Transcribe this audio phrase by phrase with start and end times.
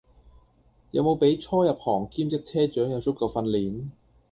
[0.89, 3.91] 有無俾初入行兼職車長有足夠訓練?